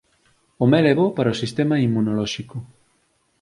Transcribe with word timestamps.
O 0.63 0.65
mel 0.71 0.85
é 0.91 0.95
bo 0.99 1.07
para 1.17 1.33
o 1.33 1.39
sistema 1.41 1.81
inmunolóxico 1.87 2.57